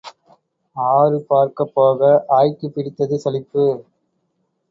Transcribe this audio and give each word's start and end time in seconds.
ஆறு 0.75 1.25
பார்க்கப் 1.27 1.73
போக 1.73 1.99
ஆய்க்குப் 2.29 2.73
பிடித்தது 2.75 3.21
சளிப்பு. 3.23 3.65